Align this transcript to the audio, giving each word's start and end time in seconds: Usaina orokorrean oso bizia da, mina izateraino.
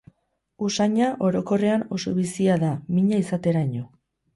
Usaina 0.67 1.11
orokorrean 1.29 1.85
oso 1.99 2.17
bizia 2.23 2.59
da, 2.67 2.75
mina 2.97 3.25
izateraino. 3.27 3.89